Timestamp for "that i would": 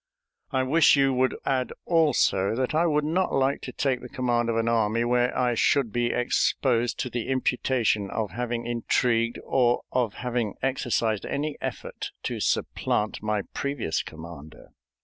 2.55-3.03